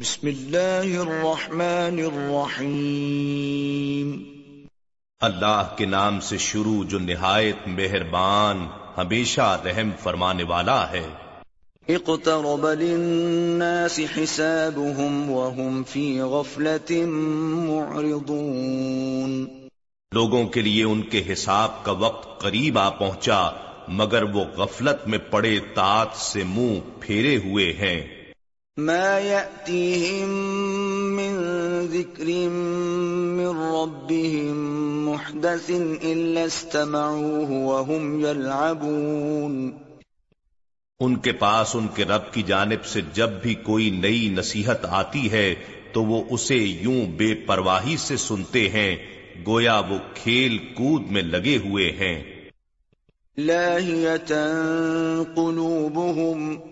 [0.00, 4.22] بسم اللہ الرحمن الرحیم۔
[5.20, 8.66] اللہ کے نام سے شروع جو نہایت مہربان
[8.98, 11.06] ہمیشہ رحم فرمانے والا ہے۔
[11.88, 16.94] اقترب للناس حسابهم وهم في غفلة
[17.66, 19.46] معرضون۔
[20.12, 23.50] لوگوں کے لیے ان کے حساب کا وقت قریب آ پہنچا
[23.88, 28.21] مگر وہ غفلت میں پڑے تات سے منہ پھیرے ہوئے ہیں۔
[28.76, 30.28] ما يأتيهم
[31.16, 31.34] من
[31.86, 32.48] ذكر
[33.36, 34.62] من ربهم
[35.08, 35.70] محدث
[36.02, 39.58] إلا استمعوه وهم يلعبون
[41.00, 45.30] ان کے پاس ان کے رب کی جانب سے جب بھی کوئی نئی نصیحت آتی
[45.30, 45.54] ہے
[45.92, 48.90] تو وہ اسے یوں بے پرواہی سے سنتے ہیں
[49.46, 52.18] گویا وہ کھیل کود میں لگے ہوئے ہیں۔
[53.38, 54.32] لاهية
[55.34, 56.71] قلوبهم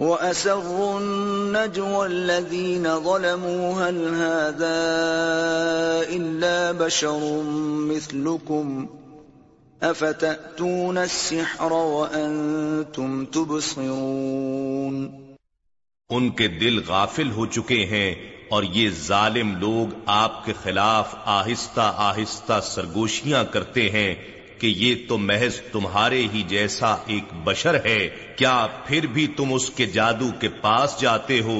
[0.00, 4.86] وأسروا النجوى الذين ظلموا، هل هذا
[6.10, 7.42] إلا بشر
[7.78, 8.86] مثلكم؟
[9.82, 15.10] أفتأتون السحر وأنتم تبصرون؟
[16.10, 18.14] ان کے دل غافل ہو چکے ہیں
[18.48, 24.14] اور یہ ظالم لوگ آپ کے خلاف آہستہ آہستہ سرگوشیاں کرتے ہیں۔
[24.58, 27.98] کہ یہ تو محض تمہارے ہی جیسا ایک بشر ہے
[28.36, 31.58] کیا پھر بھی تم اس کے جادو کے پاس جاتے ہو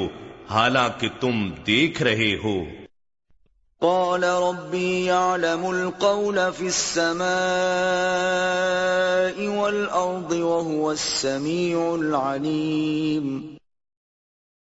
[0.51, 2.57] حالانکہ تم دیکھ رہے ہو؟
[3.83, 7.27] قال ربي يعلم القول في السماء
[9.49, 13.57] والأرض وهو السميع العليم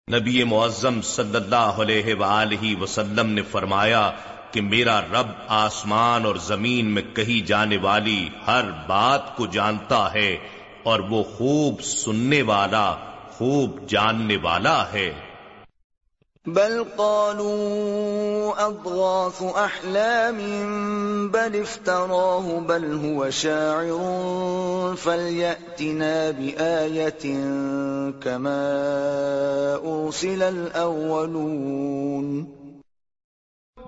[0.07, 4.01] نبی معظم صلی اللہ علیہ وآلہ وسلم نے فرمایا
[4.55, 10.37] کہ میرا رب آسمان اور زمین میں کہی جانے والی ہر بات کو جانتا ہے
[10.83, 12.95] اور وہ خوب سننے والا،
[13.37, 15.13] خوب جاننے والا ہے۔
[16.45, 27.33] بل قالوا اضغاث احلام بل افتراه، بل هو شاعر فلياتنا بايه
[28.23, 28.73] كما
[29.83, 32.54] ارسل الاولون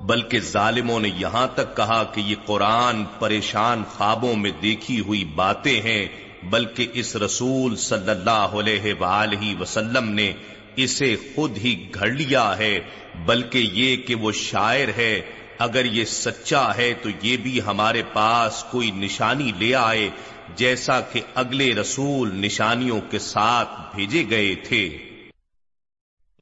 [0.02, 5.82] بلکہ ظالموں نے یہاں تک کہا کہ یہ قرآن پریشان خوابوں میں دیکھی ہوئی باتیں
[5.82, 6.08] ہیں،
[6.44, 10.34] بلکہ اس رسول صلی اللہ علیہ وآلہ وسلم نے
[10.76, 12.80] اسے خود ہی گھڑ لیا ہے،
[13.26, 15.22] بلکہ یہ کہ وہ شاعر ہے،
[15.60, 20.10] اگر یہ سچا ہے تو یہ بھی ہمارے پاس کوئی نشانی لے آئے،
[20.56, 25.07] جیسا کہ اگلے رسول نشانیوں کے ساتھ بھیجے گئے تھے۔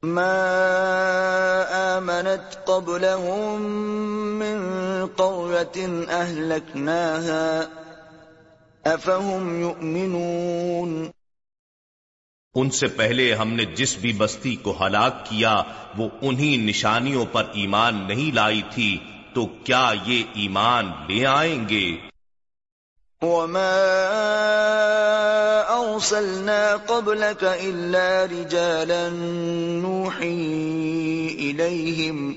[0.06, 3.60] ما آمنت قبلهم
[4.38, 7.68] من قرية أهلكناها
[8.86, 11.10] أفهم يؤمنون
[12.54, 15.62] ان سے پہلے ہم نے جس بھی بستی کو ہلاک کیا،
[15.98, 18.98] وہ انہی نشانیوں پر ایمان نہیں لائی تھی،
[19.34, 21.96] تو کیا یہ ایمان لے آئیں گے؟
[23.22, 23.76] وما
[25.94, 29.10] أرسلنا قبلك إلا رجالا
[29.80, 32.36] نوحي إليهم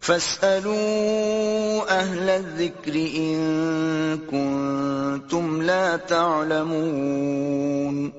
[0.00, 8.10] فاسألوا أهل الذكر إن كنتم لا تعلمون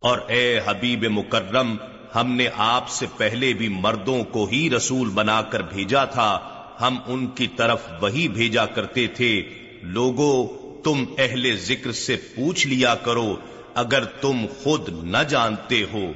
[0.00, 1.76] اور اے حبیب مکرم،
[2.14, 6.38] ہم نے آپ سے پہلے بھی مردوں کو ہی رسول بنا کر بھیجا تھا،
[6.80, 10.48] ہم ان کی طرف وہی بھیجا کرتے تھے لوگوں
[10.84, 13.36] تم اہل ذکر سے پوچھ لیا کرو
[13.74, 16.12] اگر تم خود نہ جانتے ہو۔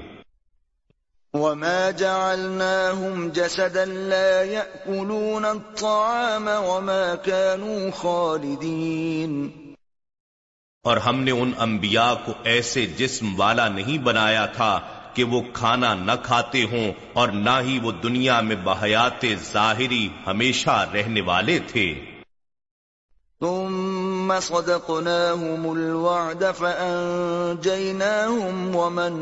[1.32, 9.48] وما جعلناهم جسدا لا يأكلون الطعام وما كانوا خالدين۔
[10.82, 14.80] اور ہم نے ان انبیاء کو ایسے جسم والا نہیں بنایا تھا
[15.14, 20.86] کہ وہ کھانا نہ کھاتے ہوں اور نہ ہی وہ دنیا میں بحیات ظاہری ہمیشہ
[20.94, 22.11] رہنے والے تھے۔
[23.42, 29.12] ثم صدقناهم الوعد فأنجيناهم ومن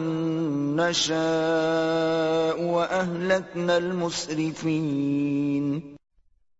[0.76, 5.80] نشاء وأهلكنا المسرفين.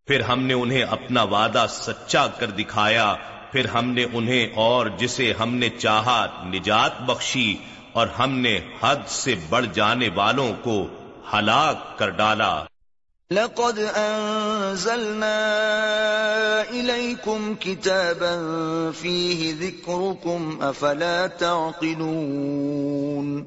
[0.06, 3.14] پھر ہم نے انہیں اپنا وعدہ سچا کر دکھایا،
[3.52, 7.56] پھر ہم نے انہیں اور جسے ہم نے چاہا نجات بخشی
[7.92, 10.86] اور ہم نے حد سے بڑھ جانے والوں کو
[11.34, 12.64] ہلاک کر ڈالا۔
[13.32, 15.40] لقد انزلنا
[16.70, 23.44] اليكم كتابا فيه ذكركم افلا تعقلون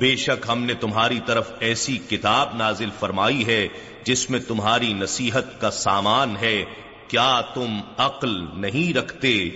[0.00, 3.68] بے شک ہم نے تمہاری طرف ایسی کتاب نازل فرمائی ہے
[4.04, 6.64] جس میں تمہاری نصیحت کا سامان ہے۔
[7.08, 9.50] کیا تم عقل نہیں رکھتے؟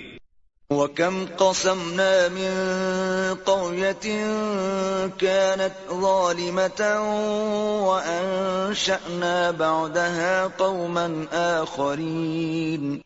[0.70, 2.50] وكم قسمنا من
[3.44, 4.04] قرية
[5.18, 6.82] كانت ظالمة
[7.82, 13.00] وأنشأنا بعدها قوما آخرين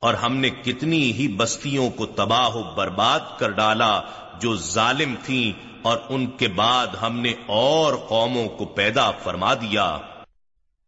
[0.00, 4.00] اور ہم نے کتنی ہی بستیوں کو تباہ و برباد کر ڈالا
[4.40, 5.52] جو ظالم تھیں
[5.82, 9.98] اور ان کے بعد ہم نے اور قوموں کو پیدا فرما دیا۔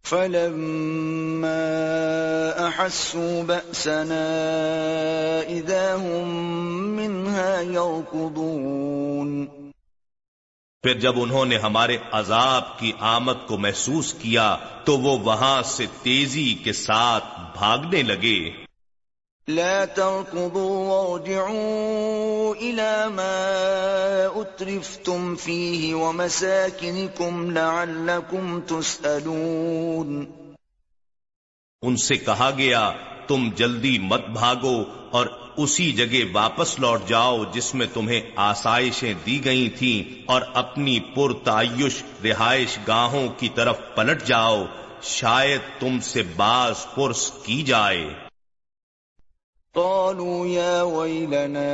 [0.04, 1.48] فلما
[2.66, 4.28] أحسوا بأسنا
[5.48, 6.28] إذا هم
[6.96, 9.46] منها يركضون
[10.84, 15.86] پھر جب انہوں نے ہمارے عذاب کی آمد کو محسوس کیا تو وہ وہاں سے
[16.02, 17.24] تیزی کے ساتھ
[17.58, 18.61] بھاگنے لگے۔
[19.48, 23.46] لا تركضوا وارجعوا إلى ما
[24.34, 30.24] أترفتم فيه ومساكنكم لعلكم تسألون.
[31.82, 32.92] ان سے کہا گیا،
[33.26, 39.44] تم جلدی مت بھاگو اور اسی جگہ واپس لوٹ جاؤ جس میں تمہیں آسائشیں دی
[39.44, 44.64] گئی تھیں اور اپنی پر تعیش رہائش گاہوں کی طرف پلٹ جاؤ،
[45.02, 48.31] شاید تم سے باز پرس کی جائے۔
[49.74, 51.68] قالوا يا ويلنا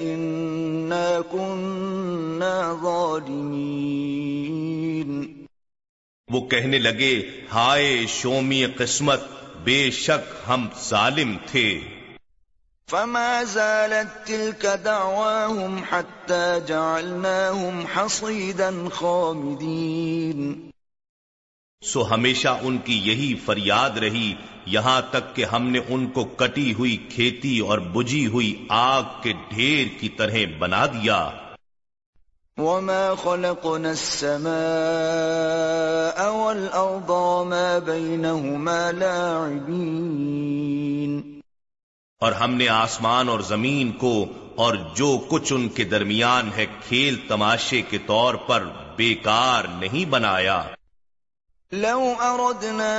[0.00, 3.48] إنا كنا ظالمين.
[6.28, 7.22] وہ کہنے لگے
[7.52, 9.20] ہائے شومی قسمت
[9.64, 11.80] بے شک ہم ظالم تھے۔
[12.90, 20.52] فما زالت تلك دعواهم حتى جعلناهم حصيدا خامدين.
[21.84, 24.34] سو ہمیشہ ان کی یہی فریاد رہی
[24.66, 29.32] یہاں تک کہ ہم نے ان کو کٹی ہوئی کھیتی اور بجھی ہوئی آگ کے
[29.32, 31.30] ڈھیر کی طرح بنا دیا۔
[32.56, 41.40] وما خلقنا السماء والأرض وما بينهما لاعبين۔
[42.20, 44.26] اور ہم نے آسمان اور زمین کو
[44.56, 48.64] اور جو کچھ ان کے درمیان ہے کھیل تماشے کے طور پر
[48.96, 50.62] بیکار نہیں بنایا۔
[51.72, 52.90] لو أردنا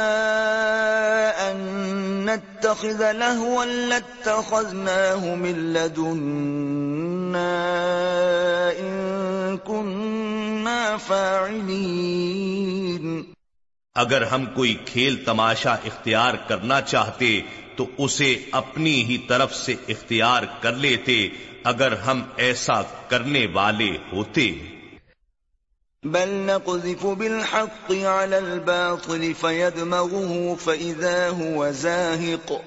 [1.52, 7.60] أن نتخذ لهوا لاتخذناه من لدنا
[8.80, 13.22] إن كنا فاعلين.
[13.96, 17.42] اگر ہم کوئی کھیل تماشا اختیار کرنا چاہتے
[17.76, 21.30] تو اسے اپنی ہی طرف سے اختیار کر لیتے
[21.64, 24.52] اگر ہم ایسا کرنے والے ہوتے۔
[26.04, 32.62] بل نقذف بالحق على الباطل فيدمغه فإذا هو زاهق.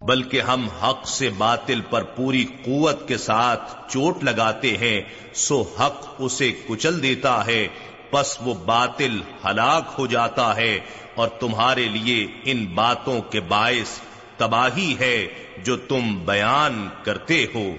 [0.00, 5.00] بلکہ ہم حق سے باطل پر پوری قوت کے ساتھ چوٹ لگاتے ہیں،
[5.34, 7.68] سو حق اسے کچل دیتا ہے،
[8.10, 10.80] پس وہ باطل ہلاک ہو جاتا ہے،
[11.14, 14.00] اور تمہارے لیے ان باتوں کے باعث
[14.36, 15.26] تباہی ہے
[15.58, 17.74] جو تم بیان کرتے ہو۔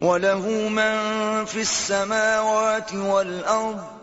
[0.00, 0.94] وَلَهُ مَن
[1.48, 4.00] فِي السَّمَاوَاتِ وَالْأَرْضِ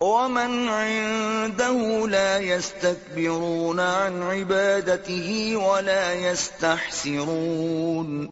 [0.00, 8.26] وَمَنْ عِندَهُ لَا يَسْتَكْبِرُونَ عَنْ عِبَادَتِهِ وَلَا يَسْتَحْسِرُونَ۔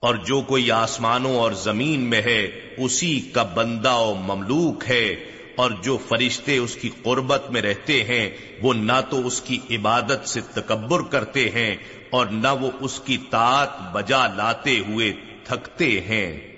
[0.00, 5.70] اور جو کوئی آسمانوں اور زمین میں ہے اسی کا بندہ و مملوک ہے۔ اور
[5.70, 8.30] جو فرشتے اس کی قربت میں رہتے ہیں
[8.62, 11.76] وہ نہ تو اس کی عبادت سے تکبر کرتے ہیں
[12.10, 15.12] اور نہ وہ اس کی طاعت بجا لاتے ہوئے
[15.44, 16.52] تھکتے ہیں۔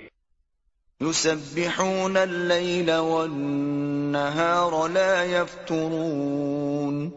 [1.01, 7.09] يسبحون الليل والنهار لا يفترون۔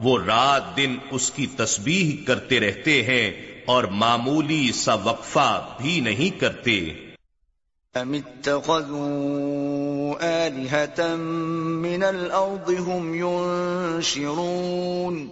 [0.00, 3.30] وہ رات دن اس کی تسبیح کرتے رہتے ہیں
[3.66, 6.92] اور معمولی سا وقفہ بھی نہیں کرتے۔
[7.94, 11.16] ام اتخذوا آلهة
[11.82, 15.30] من الارض هم ينشرون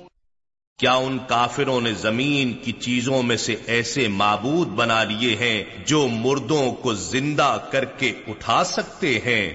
[0.79, 6.07] کیا ان کافروں نے زمین کی چیزوں میں سے ایسے معبود بنا لیے ہیں جو
[6.09, 9.53] مردوں کو زندہ کر کے اٹھا سکتے ہیں؟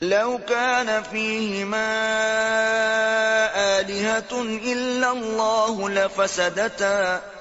[0.00, 1.86] لو كان فيهما
[3.78, 7.35] آلهة إلا الله لفسدتا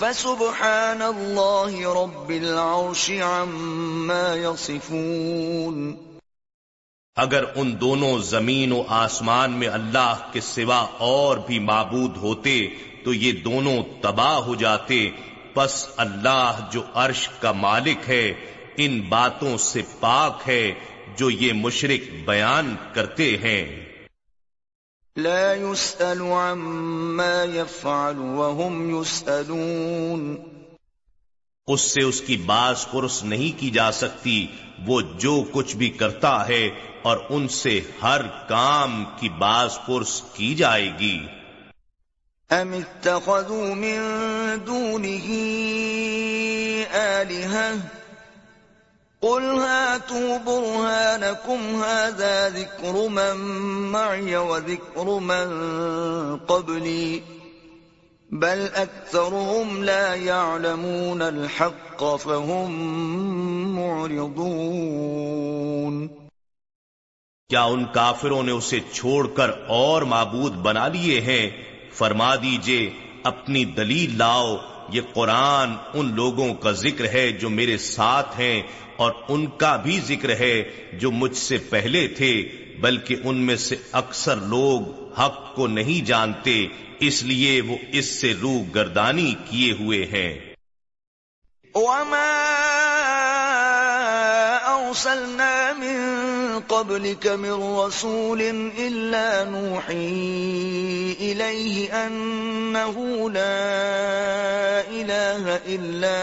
[0.00, 5.94] فسبحان الله رب العرش عما يصفون.
[7.16, 12.66] اگر ان دونوں زمین و آسمان میں اللہ کے سوا اور بھی معبود ہوتے
[13.04, 15.10] تو یہ دونوں تباہ ہو جاتے۔
[15.54, 18.32] پس اللہ جو عرش کا مالک ہے،
[18.76, 20.72] ان باتوں سے پاک ہے
[21.16, 23.89] جو یہ مشرق بیان کرتے ہیں۔
[25.16, 30.36] لا يسأل عما يفعل وهم يسألون۔
[31.66, 34.46] اس سے اس کی باز پرس نہیں کی جا سکتی
[34.86, 36.68] وہ جو کچھ بھی کرتا ہے
[37.02, 41.18] اور ان سے ہر کام کی باز پرس کی جائے گی۔
[42.50, 43.98] ام اتخذوا من
[44.66, 45.36] دونه
[46.94, 47.76] آلهة
[49.22, 53.36] قل هاتوا برهانكم هذا ذكر من
[53.92, 55.46] معي وذكر من
[56.36, 57.22] قبلي
[58.30, 62.70] بل أكثرهم لا يعلمون الحق فهم
[63.74, 66.08] معرضون
[67.48, 71.50] کیا ان کافروں نے اسے چھوڑ کر اور معبود بنا لیے ہیں؟
[71.92, 72.90] فرما دیجیے،
[73.22, 74.56] اپنی دلیل لاؤ
[74.92, 78.62] یہ قرآن ان لوگوں کا ذکر ہے جو میرے ساتھ ہیں
[78.96, 82.42] اور ان کا بھی ذکر ہے جو مجھ سے پہلے تھے،
[82.80, 86.66] بلکہ ان میں سے اکثر لوگ حق کو نہیں جانتے،
[87.00, 90.54] اس لیے وہ اس سے روح گردانی کیے ہوئے ہیں۔
[91.74, 92.36] وما
[94.90, 96.19] أرسلنا من
[96.68, 98.40] قبلك من رسول
[98.78, 106.18] إلا نوحي إليه أنه لا إله إلا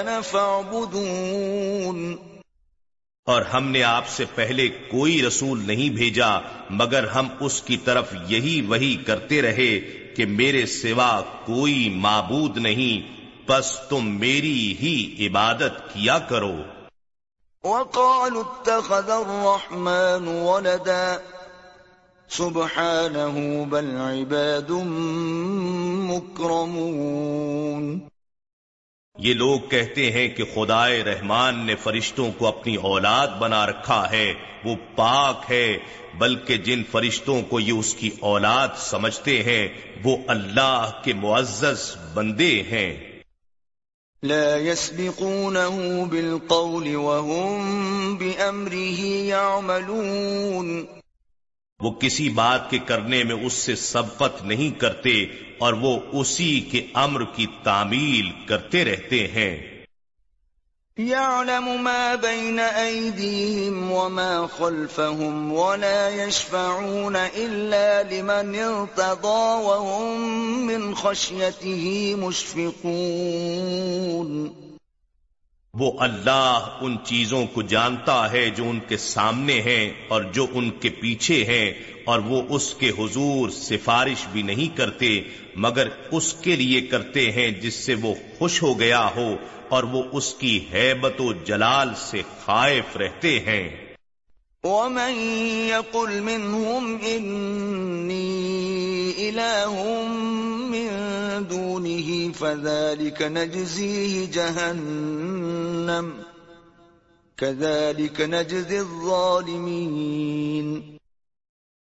[0.00, 2.16] أنا فاعبدون.
[3.26, 6.38] اور ہم نے آپ سے پہلے کوئی رسول نہیں بھیجا،
[6.70, 9.80] مگر ہم اس کی طرف یہی وہی کرتے رہے
[10.16, 13.18] کہ میرے سوا کوئی معبود نہیں
[13.48, 16.56] بس تم میری ہی عبادت کیا کرو۔
[17.68, 21.20] وقالوا اتخذ الرحمن ولدا
[22.28, 24.70] سبحانه بل عباد
[26.10, 27.98] مكرمون
[29.16, 34.34] یہ لوگ کہتے ہیں کہ خدائے رحمان نے فرشتوں کو اپنی اولاد بنا رکھا ہے،
[34.64, 35.78] وہ پاک ہے،
[36.18, 39.68] بلکہ جن فرشتوں کو یہ اس کی اولاد سمجھتے ہیں،
[40.04, 43.17] وہ اللہ کے معزز بندے ہیں۔
[44.22, 50.84] لا يسبقونه بالقول وهم بأمره يعملون۔
[51.80, 55.24] وہ کسی بات کے کرنے میں اس سے سبقت نہیں کرتے
[55.58, 59.77] اور وہ اسی کے امر کی تعمیل کرتے رہتے ہیں۔
[60.98, 73.58] يعلم ما بين أيديهم وما خلفهم ولا يشفعون إلا لمن ارتضى وهم من خشيته مشفقون
[75.74, 80.70] وہ اللہ ان چیزوں کو جانتا ہے جو ان کے سامنے ہیں اور جو ان
[80.80, 81.68] کے پیچھے ہیں
[82.04, 85.10] اور وہ اس کے حضور سفارش بھی نہیں کرتے
[85.58, 89.28] مگر اس کے لیے کرتے ہیں جس سے وہ خوش ہو گیا ہو
[89.68, 93.88] اور وہ اس کی حیبت و جلال سے خائف رہتے ہیں۔
[94.64, 95.14] ومن
[95.68, 99.74] يقل منهم إني إله
[100.70, 100.88] من
[101.50, 106.10] دونه فذلك نجزيه جهنم،
[107.36, 110.97] كذلك نجزي الظالمين۔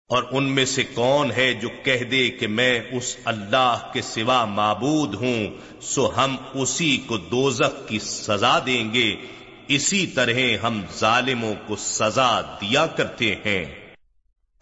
[0.09, 4.45] اور ان میں سے کون ہے جو کہہ دے کہ میں اس اللہ کے سوا
[4.45, 5.47] معبود ہوں،
[5.81, 9.17] سو ہم اسی کو دوزخ کی سزا دیں گے۔
[9.69, 13.65] اسی طرح ہم ظالموں کو سزا دیا کرتے ہیں۔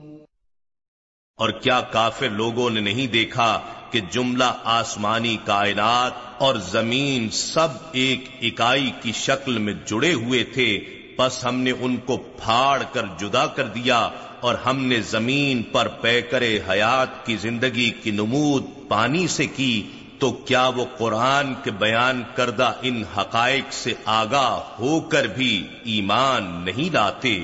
[1.39, 8.29] اور کیا کافر لوگوں نے نہیں دیکھا کہ جملہ آسمانی کائنات اور زمین سب ایک
[8.43, 10.81] اکائی کی شکل میں جڑے ہوئے تھے
[11.19, 14.09] بس ہم نے ان کو پھاڑ کر جدا کر دیا
[14.41, 19.91] اور ہم نے زمین پر پے کرے حیات کی زندگی کی نمود پانی سے کی
[20.19, 26.65] تو کیا وہ قرآن کے بیان کردہ ان حقائق سے آگاہ ہو کر بھی ایمان
[26.65, 27.39] نہیں لاتے؟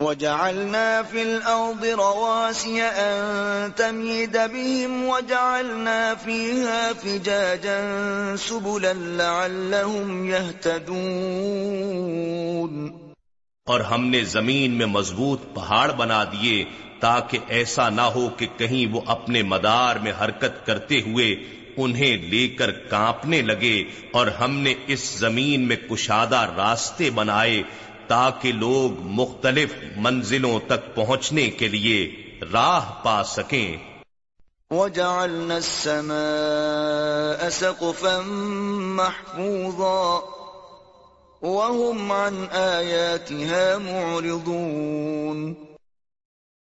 [0.00, 11.16] وجعلنا في الأرض رواسي أن تميد بهم وجعلنا فيها فجاجا سبلا لعلهم يهتدون.
[13.66, 16.64] اور ہم نے زمین میں مضبوط پہاڑ بنا دیے
[17.06, 21.36] تاکہ ایسا نہ ہو کہ کہیں وہ اپنے مدار میں حرکت کرتے ہوئے
[21.76, 27.62] انہیں لے کر کانپنے لگے اور ہم نے اس زمین میں کشادہ راستے بنائے
[28.06, 33.76] تاکہ لوگ مختلف منزلوں تک پہنچنے کے لیے راہ پا سکیں۔
[34.70, 38.20] وجعلنا السماء سقفا
[38.96, 40.18] محفوظا
[41.42, 45.65] وهم عن آياتها معرضون۔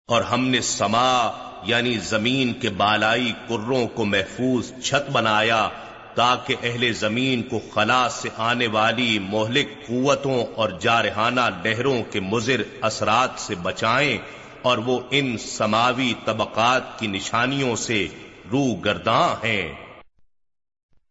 [0.07, 1.31] اور ہم نے سما
[1.65, 5.69] یعنی زمین کے بالائی کروں کو محفوظ چھت بنایا
[6.15, 12.63] تاکہ اہل زمین کو خلا سے آنے والی مہلک قوتوں اور جارحانہ لہروں کے مضر
[12.81, 14.19] اثرات سے بچائیں
[14.63, 18.09] اور وہ ان سماوی طبقات کی نشانیوں سے
[18.53, 19.73] رو گرداں ہیں۔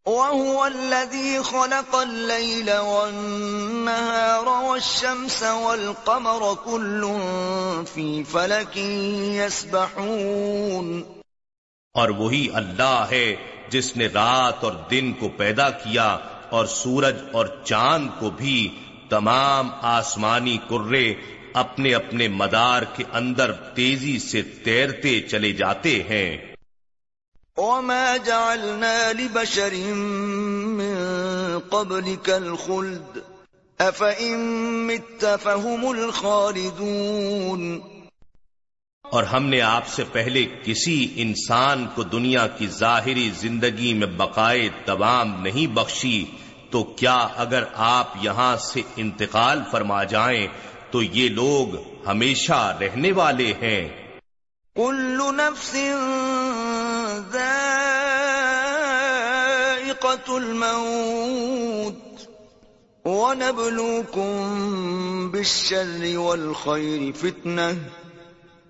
[0.06, 7.06] وهو الذي خلق الليل والنهار والشمس والقمر كل
[7.94, 8.78] في فلك
[9.36, 11.02] يسبحون.
[11.94, 13.36] اور وہی اللہ ہے
[13.70, 16.18] جس نے رات اور دن کو پیدا کیا
[16.50, 18.80] اور سورج اور چاند کو بھی
[19.10, 21.14] تمام آسمانی کرے
[21.54, 26.51] اپنے اپنے مدار کے اندر تیزی سے تیرتے چلے جاتے ہیں۔
[27.62, 29.74] وما جعلنا لبشر
[30.74, 30.96] من
[31.60, 33.24] قبلك الخلد
[33.80, 34.40] أفإن
[34.88, 37.80] مت فهم الخالدون
[39.06, 44.70] اور ہم نے آپ سے پہلے کسی انسان کو دنیا کی ظاہری زندگی میں بقائے
[44.88, 46.26] دوام نہیں بخشی
[46.70, 50.48] تو کیا اگر آپ یہاں سے انتقال فرما جائیں
[50.92, 51.76] تو یہ لوگ
[52.08, 53.88] ہمیشہ رہنے والے ہیں۔
[54.76, 55.76] كل نفس
[57.32, 58.38] ذائقة
[60.38, 61.96] الموت
[63.06, 64.32] ونبلوكم
[65.32, 67.76] بالشر والخير فتنة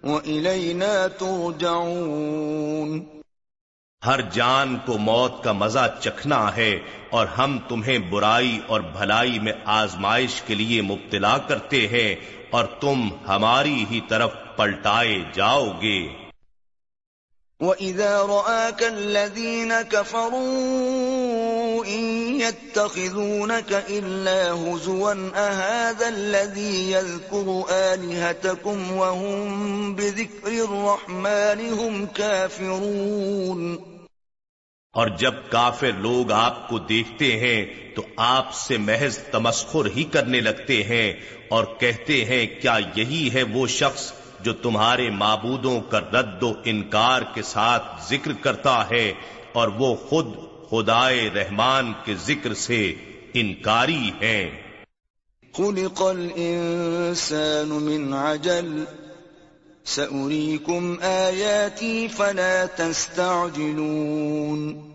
[0.04, 3.00] وإلينا ترجعون
[4.06, 6.80] ہر جان کو موت کا مزہ چکھنا ہے
[7.10, 12.16] اور ہم تمہیں برائی اور بھلائی میں آزمائش کے لیے مبتلا کرتے ہیں
[12.52, 16.21] اور تم ہماری ہی طرف پلٹائے جاؤ گے۔
[17.62, 31.80] وَإِذَا رَآكَ الَّذِينَ كَفَرُوا إِن يَتَّخِذُونَكَ إِلَّا هُزُوًا أَهَذَا الَّذِي يَذْكُرُ آلِهَتَكُمْ وَهُمْ بِذِكْرِ الرَّحْمَنِ
[31.80, 33.78] هُمْ كَافِرُونَ
[34.94, 37.66] اور جب کافر لوگ آپ کو دیکھتے ہیں
[37.96, 41.14] تو آپ سے محض تمسخر ہی کرنے لگتے ہیں
[41.48, 47.22] اور کہتے ہیں، کیا یہی ہے وہ شخص جو تمہارے معبودوں کا رد و انکار
[47.34, 49.14] کے ساتھ ذکر کرتا ہے
[49.54, 50.28] اور وہ خود
[50.70, 52.96] خدائے رحمان کے ذکر سے
[53.34, 54.52] انکاری ہیں۔
[55.54, 58.84] خلق الانسان من عجل۔
[59.86, 64.92] سأريكم آياتي فلا تستعجلون۔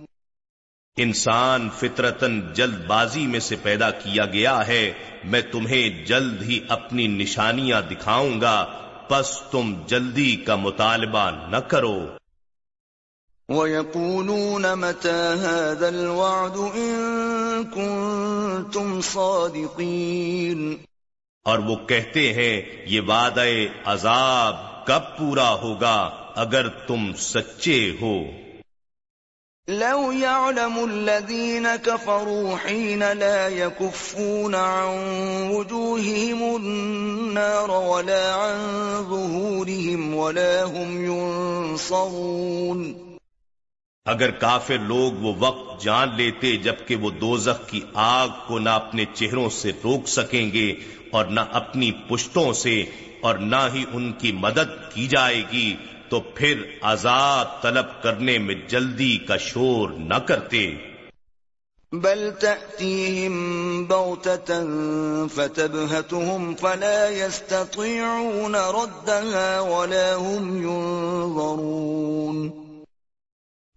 [0.96, 4.92] انسان فطرتن جلد بازی میں سے پیدا کیا گیا ہے۔
[5.24, 12.06] میں تمہیں جلد ہی اپنی نشانیاں دکھاؤں گا۔ پس تم جلدی کا مطالبہ نہ کرو۔
[13.48, 16.94] وَيَقُولُونَ مَتَى هَذَا الْوَعْدُ إِن
[17.74, 20.74] كُنتُمْ صَادِقِينَ۔
[21.44, 23.44] اور وہ کہتے ہیں یہ وعدہ
[23.84, 28.45] عذاب کب پورا ہوگا اگر تم سچے ہو۔
[29.68, 34.98] لو يعلم الذين كفروا حين لا يكفون عن
[35.50, 38.58] وجوههم النار ولا عن
[39.04, 42.94] ظهورهم ولا هم ينصرون
[44.06, 49.04] اگر کافر لوگ وہ وقت جان لیتے جبکہ وہ دوزخ کی آگ کو نہ اپنے
[49.14, 50.68] چہروں سے روک سکیں گے
[51.10, 52.76] اور نہ اپنی پشتوں سے
[53.20, 55.68] اور نہ ہی ان کی مدد کی جائے گی
[56.08, 60.74] تو پھر عذاب طلب کرنے میں جلدی کا شور نہ کرتے۔
[61.92, 64.64] بل تأتيهم بغتة
[65.34, 72.66] فتبهتهم فلا يستطيعون ردها ولا هم ينظرون۔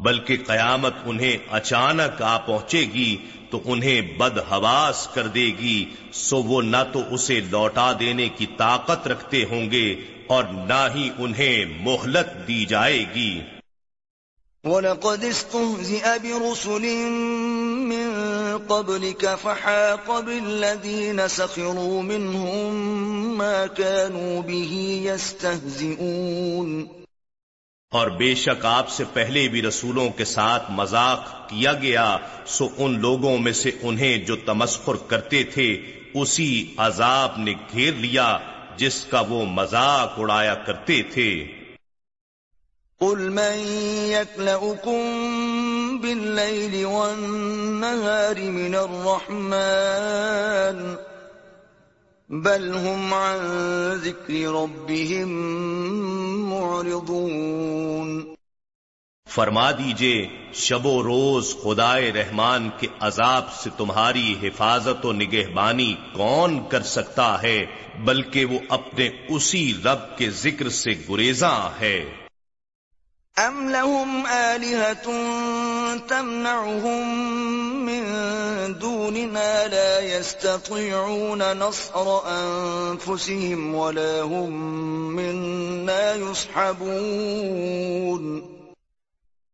[0.03, 3.17] بلکہ قیامت انہیں اچانک آ پہنچے گی
[3.49, 8.45] تو انہیں بد حواس کر دے گی سو وہ نہ تو اسے لوٹا دینے کی
[8.57, 9.95] طاقت رکھتے ہوں گے
[10.29, 13.41] اور نہ ہی انہیں مہلت دی جائے گی۔
[14.63, 17.09] وَلَقَدْ اسْتُهْزِئَ بِرُسُلٍ
[17.89, 18.11] مِّن
[18.67, 22.73] قَبْلِكَ فَحَاقَ بِالَّذِينَ سَخِرُوا مِنْهُمْ
[23.37, 26.83] مَا كَانُوا بِهِ يَسْتَهْزِئُونَ۔
[27.91, 32.99] اور بے شک آپ سے پہلے بھی رسولوں کے ساتھ مذاق کیا گیا سو ان
[32.99, 35.73] لوگوں میں سے انہیں جو تمسخر کرتے تھے
[36.13, 38.37] اسی عذاب نے گھیر لیا۔
[38.79, 41.45] جس کا وہ مذاق اڑایا کرتے تھے۔
[43.01, 43.65] قل من
[44.07, 45.01] يكلأكم
[46.01, 50.95] بالليل والنهار من الرحمن
[52.29, 53.37] بل هم عن
[54.03, 55.29] ذكر ربهم
[56.49, 58.38] معرضون
[59.29, 66.59] فرما دیجیے، شب و روز خدائے رحمان کے عذاب سے تمہاری حفاظت و نگہبانی کون
[66.69, 67.65] کر سکتا ہے،
[67.99, 72.05] بلکہ وہ اپنے اسی رب کے ذکر سے گریزاں ہے۔
[73.37, 74.27] ام لهم
[76.07, 78.03] تمنعهم من
[78.81, 88.58] دوننا لا يستطيعون نصر انفسهم ولا هم منا يصحبون۔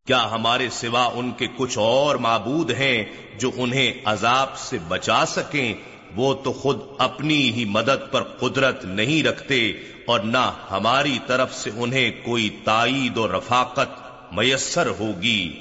[0.05, 3.05] کیا ہمارے سوا ان کے کچھ اور معبود ہیں
[3.39, 5.73] جو انہیں عذاب سے بچا سکیں؟
[6.15, 9.71] وہ تو خود اپنی ہی مدد پر قدرت نہیں رکھتے
[10.07, 13.89] اور نہ ہماری طرف سے انہیں کوئی تائید و رفاقت
[14.31, 15.59] میسر ہوگی۔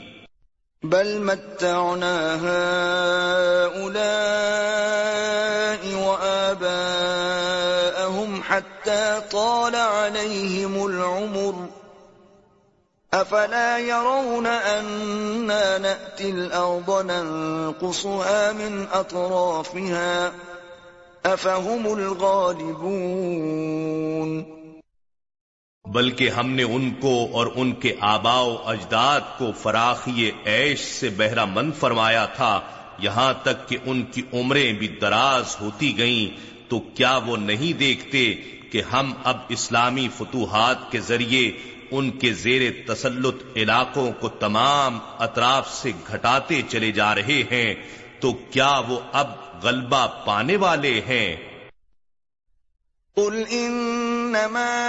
[0.82, 2.30] بل متعنا
[8.48, 11.66] حتى طال عليهم العمر
[13.14, 20.32] افلا يرون اننا ناتي الارض ننقصها من اطرافها
[21.24, 23.04] افهم الغالبون
[25.84, 31.08] بلکہ ہم نے ان کو اور ان کے آبا و اجداد کو فراخی عیش سے
[31.16, 32.54] بہرا مند فرمایا تھا،
[32.98, 36.26] یہاں تک کہ ان کی عمریں بھی دراز ہوتی گئیں،
[36.68, 38.22] تو کیا وہ نہیں دیکھتے
[38.70, 41.44] کہ ہم اب اسلامی فتوحات کے ذریعے
[41.98, 47.74] ان کے زیر تسلط علاقوں کو تمام اطراف سے گھٹاتے چلے جا رہے ہیں،
[48.20, 49.30] تو کیا وہ اب
[49.62, 51.36] غلبہ پانے والے ہیں؟
[53.16, 54.80] قل انما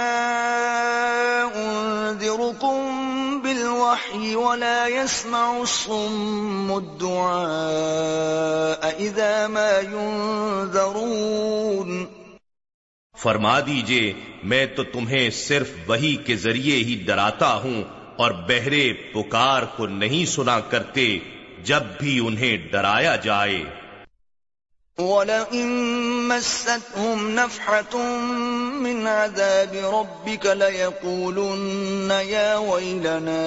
[1.54, 12.15] انذركم بالوحي ولا يسمع الصم الدعاء اذا ما ينذرون۔
[13.16, 17.82] فرما دیجیے، میں تو تمہیں صرف وہی کے ذریعے ہی ڈراتا ہوں
[18.16, 21.18] اور بہرے پکار کو نہیں سنا کرتے
[21.64, 23.64] جب بھی انہیں ڈرایا جائے۔
[24.98, 25.68] وَلَئِن
[26.28, 28.00] مَسَّتْهُمْ نَفْحَةٌ
[28.72, 33.44] مِّنْ عَذَابِ رَبِّكَ لَيَقُولُنَّ يَا وَيْلَنَا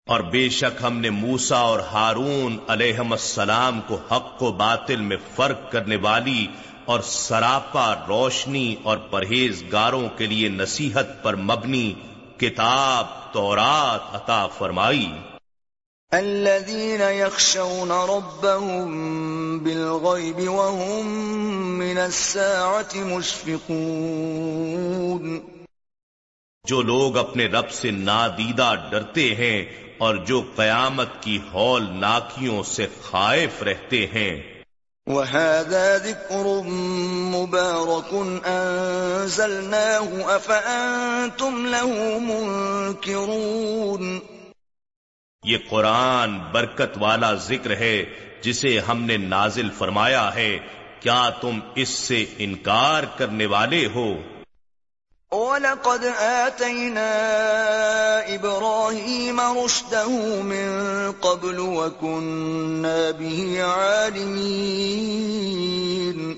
[0.07, 5.17] اور بے شک ہم نے موسا اور ہارون علیہم السلام کو حق و باطل میں
[5.37, 6.47] فرق کرنے والی
[6.85, 11.95] اور سراپا روشنی اور پرہیزگاروں کے لیے نصیحت پر مبنی
[12.37, 15.13] کتاب تورات عطا فرمائی۔
[16.11, 21.09] الذين يخشون ربهم بالغيب وهم
[21.79, 25.41] من الساعة مشفقون۔
[26.65, 29.65] جو لوگ اپنے رب سے نادیدہ ڈرتے ہیں
[29.99, 34.54] اور جو قیامت کی ہول ناکیوں سے خائف رہتے ہیں۔
[35.07, 36.63] وَهَذَا ذِكْرٌ
[37.35, 44.19] مُبَارَكٌ أَنزَلْنَاهُ أَفَأَنْتُمْ لَهُ مُنْكِرُونَ
[45.45, 48.05] یہ قرآن برکت والا ذکر ہے
[48.43, 50.59] جسے ہم نے نازل فرمایا ہے۔
[51.01, 54.15] کیا تم اس سے انکار کرنے والے ہو؟
[55.33, 57.11] وَلَقَدْ آتَيْنَا
[58.29, 60.67] إِبْرَاهِيمَ رُشْدَهُ مِن
[61.21, 66.35] قَبْلُ وَكُنَّا بِهِ عَالِمِينَ۔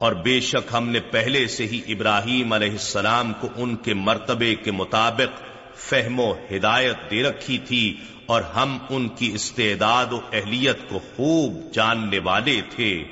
[0.00, 4.54] اور بے شک ہم نے پہلے سے ہی ابراہیم علیہ السلام کو ان کے مرتبے
[4.54, 5.42] کے مطابق
[5.76, 11.72] فہم و ہدایت دے رکھی تھی اور ہم ان کی استعداد و اہلیت کو خوب
[11.72, 13.04] جاننے والے تھے۔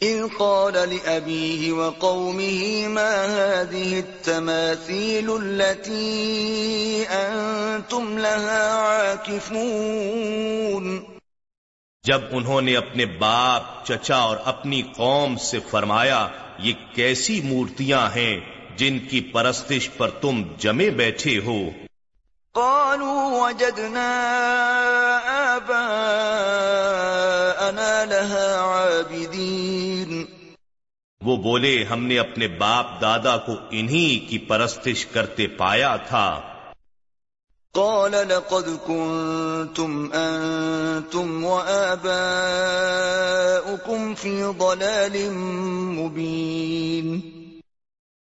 [0.00, 9.56] إذ قال لأبيه وقومه ما هذه التماثيل التي أنتم لها عاكفون؟
[12.04, 16.28] جب انہوں نے اپنے باپ چچا اور اپنی قوم سے فرمایا
[16.58, 18.36] یہ کیسی مورتیاں ہیں
[18.76, 21.58] جن کی پرستش پر تم جمے بیٹھے ہو؟
[22.54, 24.10] قالوا وجدنا
[25.56, 26.04] آباءنا
[28.04, 29.35] لها عابدين
[31.26, 36.40] وہ بولے ہم نے اپنے باپ دادا کو انہی کی پرستش کرتے پایا تھا۔
[37.72, 45.30] قال لقد كنتم أنتم وآباؤكم في ضلال
[45.98, 47.20] مبين۔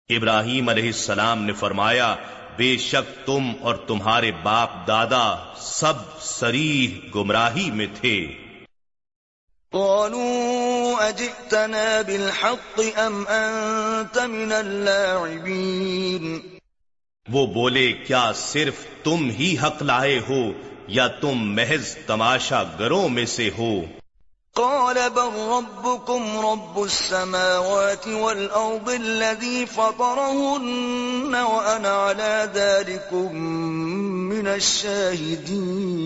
[0.09, 2.15] ابراہیم علیہ السلام نے فرمایا
[2.57, 8.33] بے شک تم اور تمہارے باپ دادا سب سریح گمراہی میں تھے۔
[9.73, 16.41] قالوا أجئتنا بالحق أم أنت من اللاعبين
[17.27, 20.43] وہ بولے کیا صرف تم ہی حق لائے ہو
[20.89, 23.73] یا تم محض تماشا گروں میں سے ہو؟
[24.57, 33.37] قال بل ربكم رب السماوات والأرض الذي فطرهن وأنا على ذلكم
[34.29, 36.03] من الشاهدين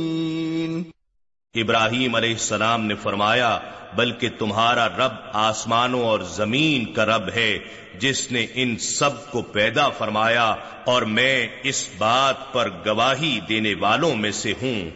[1.54, 3.50] ابراہیم علیہ السلام نے فرمایا
[3.96, 7.58] بلکہ تمہارا رب آسمانوں اور زمین کا رب ہے
[7.98, 10.54] جس نے ان سب کو پیدا فرمایا
[10.84, 14.90] اور میں اس بات پر گواہی دینے والوں میں سے ہوں۔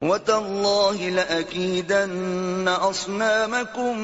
[0.00, 3.98] وَتَاللَّهِ لَأَكِيدَنَّ أَصْنَامَكُمْ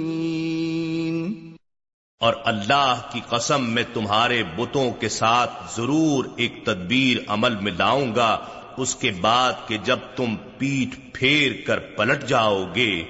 [2.21, 8.15] اور اللہ کی قسم میں تمہارے بتوں کے ساتھ ضرور ایک تدبیر عمل میں لاؤں
[8.17, 8.39] گا۔
[8.77, 13.05] اس کے بعد کہ جب تم پیٹ پھیر کر پلٹ جاؤ گے۔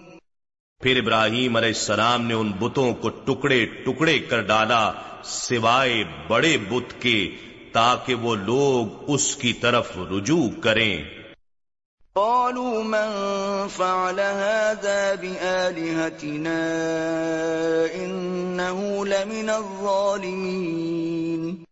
[0.80, 4.92] پھر ابراہیم علیہ السلام نے ان بتوں کو ٹکڑے ٹکڑے کر ڈالا
[5.24, 7.30] سوائے بڑے بت کے
[7.72, 11.19] تاکہ وہ لوگ اس کی طرف رجوع کریں۔
[12.14, 16.60] قالوا من فعل هذا بآلهتنا
[17.94, 21.64] إنه لمن الظالمين.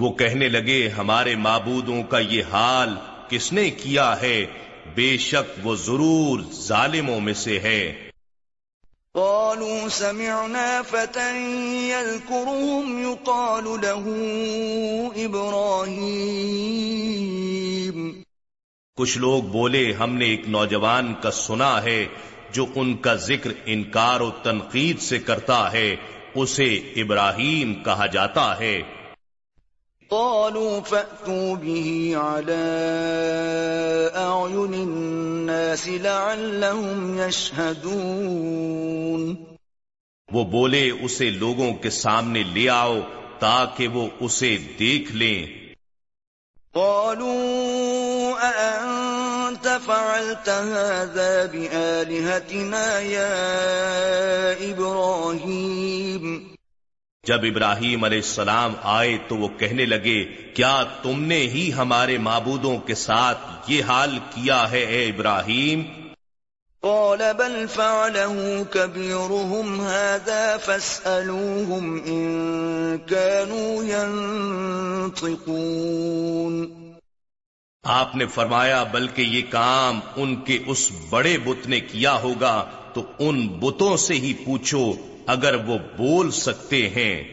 [0.00, 2.94] وہ کہنے لگے ہمارے معبودوں کا یہ حال
[3.28, 4.46] کس نے کیا ہے؟
[4.94, 8.10] بے شک وہ ضرور ظالموں میں سے ہے۔
[9.14, 14.04] قالوا سمعنا فتى يذكرهم يقال له
[15.24, 17.41] إبراهيم.
[18.96, 22.06] کچھ لوگ بولے ہم نے ایک نوجوان کا سنا ہے
[22.52, 25.96] جو ان کا ذکر انکار و تنقید سے کرتا ہے
[26.34, 28.82] اسے ابراہیم کہا جاتا ہے۔
[30.08, 32.62] قالوا فأتوا به على
[34.16, 39.34] أعين الناس لعلهم يشهدون۔
[40.32, 42.98] وہ بولے اسے لوگوں کے سامنے لے آؤ
[43.38, 45.61] تاکہ وہ اسے دیکھ لیں۔
[46.74, 53.32] قالوا أأنت فعلت هذا بآلهتنا يا
[54.70, 56.54] إبراهيم؟
[57.26, 62.78] جب ابراہیم علیہ السلام آئے تو وہ کہنے لگے، کیا تم نے ہی ہمارے معبودوں
[62.78, 66.01] کے ساتھ یہ حال کیا ہے اے ابراہیم؟
[66.84, 76.82] قال بل فعله كبيرهم هذا فاسألوهم إن كانوا ينطقون۔
[77.82, 83.02] آپ نے فرمایا بلکہ یہ کام ان کے اس بڑے بت نے کیا ہوگا تو
[83.18, 84.92] ان بتوں سے ہی پوچھو
[85.26, 87.24] اگر وہ بول سکتے ہیں۔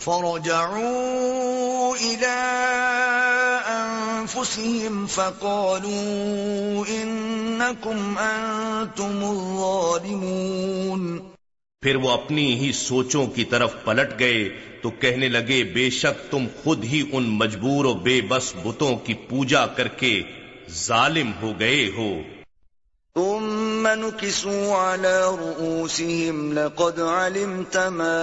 [0.00, 2.36] فرجعوا إلى
[4.26, 11.18] أنفسهم فقالوا إنكم أنتم الظالمون
[11.82, 14.48] پھر وہ اپنی ہی سوچوں کی طرف پلٹ گئے
[14.82, 19.14] تو کہنے لگے بے شک تم خود ہی ان مجبور و بے بس بتوں کی
[19.14, 20.22] پوجا کر کے
[20.70, 22.10] ظالم ہو گئے ہو۔
[23.14, 28.18] ثم نكسوا على رؤوسهم لقد علمت ما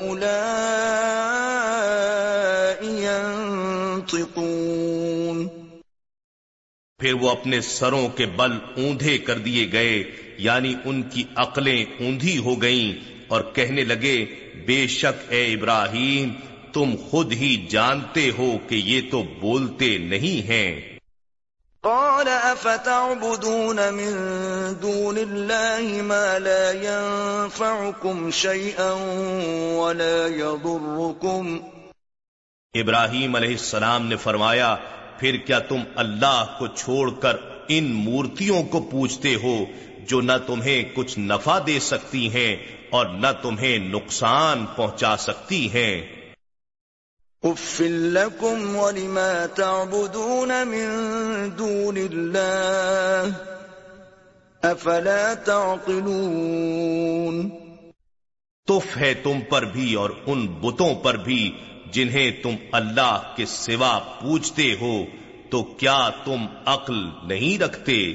[0.00, 1.59] هؤلاء
[4.08, 5.48] ينطقون۔
[6.98, 10.04] پھر وہ اپنے سروں کے بل اوندھے کر دیے گئے
[10.38, 12.92] یعنی ان کی عقلیں اوندھی ہو گئیں
[13.28, 14.24] اور کہنے لگے
[14.66, 16.32] بے شک اے ابراہیم
[16.72, 20.80] تم خود ہی جانتے ہو کہ یہ تو بولتے نہیں ہیں۔
[21.80, 24.12] قال افتعبدون من
[24.82, 28.92] دون الله ما لا ينفعكم شيئا
[29.76, 31.58] ولا يضركم
[32.74, 34.66] ابراہیم علیہ السلام نے فرمایا
[35.18, 37.36] پھر کیا تم اللہ کو چھوڑ کر
[37.68, 39.54] ان مورتیوں کو پوچھتے ہو
[40.08, 42.52] جو نہ تمہیں کچھ نفع دے سکتی ہیں
[42.90, 45.94] اور نہ تمہیں نقصان پہنچا سکتی ہیں؟
[48.12, 50.88] لكم ولما تعبدون من
[51.58, 53.34] دون الله
[54.62, 57.42] افلا تعقلون؟
[58.68, 61.40] تف ہے تم پر بھی اور ان بتوں پر بھی
[61.92, 65.04] جنہیں تم اللہ کے سوا پوچھتے ہو
[65.50, 68.12] تو کیا تم عقل نہیں رکھتے؟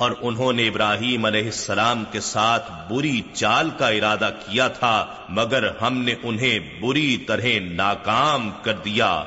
[0.00, 5.68] اور انہوں نے ابراہیم علیہ السلام کے ساتھ بری چال کا ارادہ کیا تھا مگر
[5.82, 9.24] ہم نے انہیں بری طرح ناکام کر دیا۔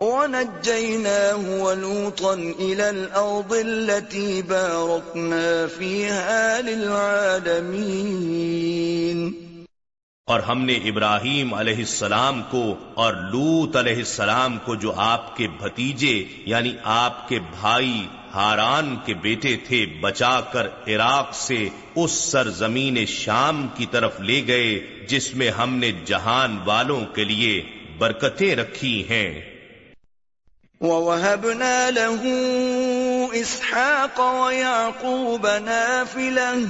[0.00, 9.30] وَنَجَّيْنَاهُ وَلُوطًا إِلَى الْأَرْضِ الَّتِي بَارَكْنَا فِيهَا لِلْعَالَمِينَ۔
[10.26, 15.48] اور ہم نے ابراہیم علیہ السلام کو اور لوت علیہ السلام کو جو آپ کے
[15.48, 23.06] بھتیجے یعنی آپ کے بھائی ہاران کے بیٹے تھے بچا کر عراق سے اس سرزمین
[23.06, 27.62] شام کی طرف لے گئے، جس میں ہم نے جہان والوں کے لیے
[27.98, 29.40] برکتیں رکھی ہیں۔
[30.80, 32.28] وَوَهَبْنَا لَهُ
[33.40, 36.64] إِسْحَاقَ وَيَعْقُوبَ نَافِلَةً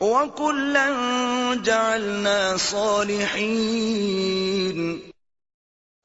[0.00, 0.88] وَكُلًّا
[1.64, 3.48] جَعَلْنَا صَالِحِينَ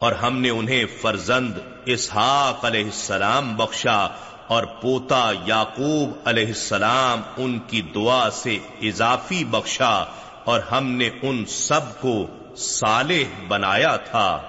[0.03, 4.07] اور ہم نے انہیں فرزند اسحاق علیہ السلام بخشا
[4.47, 10.03] اور پوتا یعقوب علیہ السلام ان کی دعا سے اضافی بخشا
[10.43, 14.41] اور ہم نے ان سب کو صالح بنایا تھا۔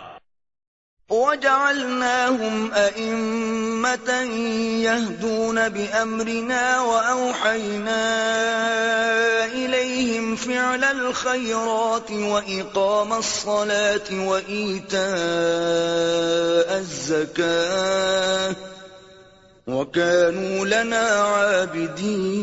[1.11, 4.11] وَجَعَلْنَاهُمْ أَئِمَّةً
[4.88, 8.05] يَهْدُونَ بِأَمْرِنَا وَأَوْحَيْنَا
[9.45, 15.05] إِلَيْهِمْ فِعْلَ الْخَيْرَاتِ وَإِقَامَ الصَّلَاةِ وَإِيتَاءَ
[16.79, 18.55] الزَّكَاةِ
[19.67, 22.35] وَكَانُوا لَنَا عَابِدِينَ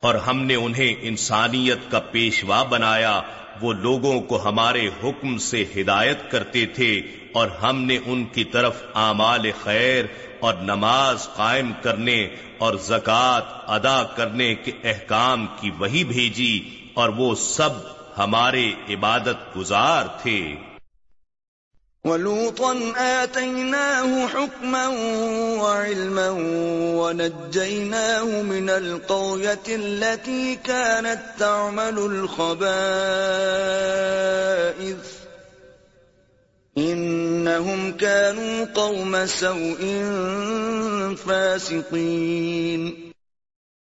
[0.00, 3.20] اور ہم نے انہیں انسانیت کا پیشوا بنایا
[3.60, 8.82] وہ لوگوں کو ہمارے حکم سے ہدایت کرتے تھے اور ہم نے ان کی طرف
[8.94, 10.04] اعمال خیر
[10.40, 16.60] اور نماز قائم کرنے اور زکوٰۃ ادا کرنے کے احکام کی وہی بھیجی
[16.94, 17.70] اور وہ سب
[18.18, 20.54] ہمارے عبادت گزار تھے۔
[22.06, 24.88] ولوطا آتيناه حكما
[25.60, 26.28] وعلما
[26.96, 32.86] ونجيناه من القرية التي كانت تعمل الخبائث.
[36.78, 40.04] إنهم كانوا قوم سوء
[41.14, 42.90] فاسقين.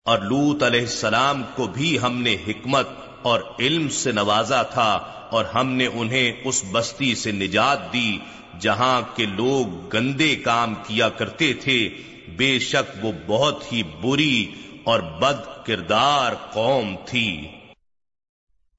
[0.04, 2.88] اور لوت علیہ السلام کو بھی ہم نے حکمت
[3.22, 8.18] اور علم سے نوازا تھا اور ہم نے انہیں اس بستی سے نجات دی
[8.60, 11.88] جہاں کے لوگ گندے کام کیا کرتے تھے۔
[12.36, 14.50] بے شک وہ بہت ہی بری
[14.84, 17.48] اور بد کردار قوم تھی۔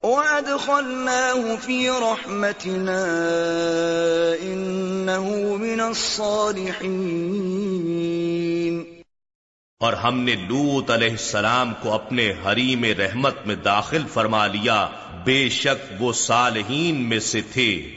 [0.03, 3.05] وَأَدْخَلْنَاهُ فِي رَحْمَتِنَا
[4.41, 8.14] إِنَّهُ مِنَ الصَّالِحِينَ۔
[9.79, 14.89] اور ہم نے لوت علیہ السلام کو اپنے حریم رحمت میں داخل فرما لیا۔
[15.25, 17.95] بے شک وہ صالحین میں سے تھے۔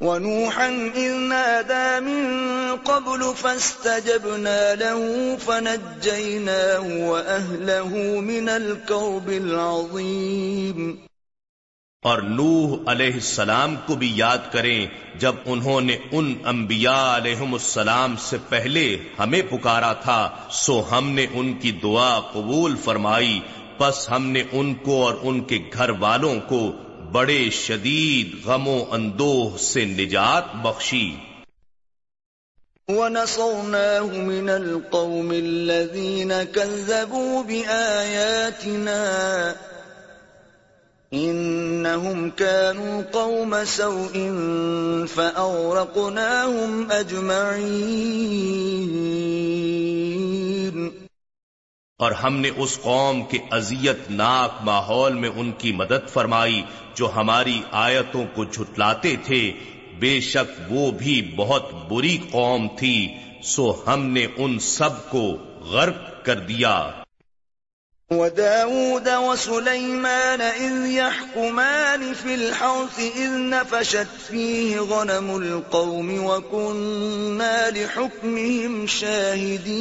[0.00, 5.06] وَنُوحًا إِذْ نَادَى مِن قَبْلُ فَاسْتَجَبْنَا لَهُ
[5.44, 11.05] فَنَجَّيْنَاهُ وَأَهْلَهُ مِنَ الْكَرْبِ الْعَظِيمِ
[12.06, 14.86] اور نوح علیہ السلام کو بھی یاد کریں
[15.18, 21.26] جب انہوں نے ان انبیاء علیہم السلام سے پہلے ہمیں پکارا تھا، سو ہم نے
[21.32, 23.40] ان کی دعا قبول فرمائی۔
[23.78, 26.72] پس ہم نے ان کو اور ان کے گھر والوں کو
[27.12, 31.16] بڑے شدید غم و اندوہ سے نجات بخشی۔
[32.88, 39.00] ونصرناه من القوم الذين كذبوا بآياتنا
[41.16, 44.18] إنهم كانوا قوم سوء
[45.06, 47.96] فأورقناهم أجمعين.
[51.98, 56.62] اور ہم نے اس قوم کے اذیت ناک ماحول میں ان کی مدد فرمائی
[56.94, 59.52] جو ہماری آیتوں کو جھٹلاتے تھے۔
[59.98, 66.24] بے شک وہ بھی بہت بری قوم تھی، سو ہم نے ان سب کو غرق
[66.24, 66.90] کر دیا۔
[68.10, 79.76] وداود وسليمان إذ يحكمان في الحوث إذ نفشت فيه غنم القوم وكنا لحكمهم شاهدين.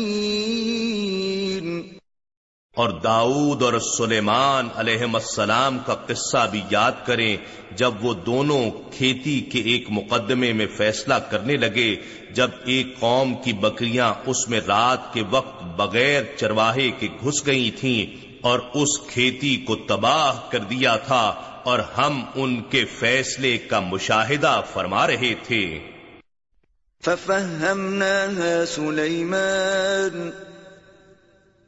[2.75, 7.37] اور داؤد اور سلیمان علیہ السلام کا قصہ بھی یاد کریں
[7.71, 11.95] جب وہ دونوں کھیتی کے ایک مقدمے میں فیصلہ کرنے لگے،
[12.31, 17.71] جب ایک قوم کی بکریاں اس میں رات کے وقت بغیر چرواہے کے گھس گئی
[17.71, 18.05] تھیں
[18.41, 24.61] اور اس کھیتی کو تباہ کر دیا تھا اور ہم ان کے فیصلے کا مشاہدہ
[24.73, 25.79] فرما رہے تھے۔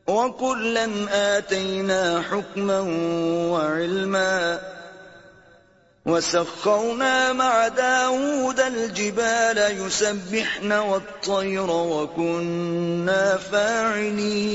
[0.07, 0.87] وَكُلًّا
[1.37, 2.79] آتَيْنَا حُكْمًا
[3.51, 4.59] وَعِلْمًا
[6.05, 14.47] وَسَخَّرْنَا مَعَ دَاوُودَ الْجِبَالَ يُسَبِّحْنَ وَالطَّيْرَ وَكُنَّا فَاعِلِينَ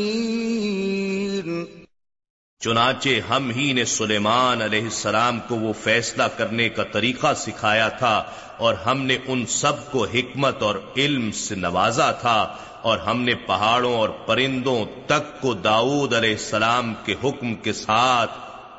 [2.61, 8.17] چنانچہ ہم ہی نے سلیمان علیہ السلام کو وہ فیصلہ کرنے کا طریقہ سکھایا تھا
[8.59, 12.39] اور ہم نے ان سب کو حکمت اور علم سے نوازا تھا
[12.83, 18.31] اور ہم نے پہاڑوں اور پرندوں تک کو داؤد علیہ السلام کے حکم کے ساتھ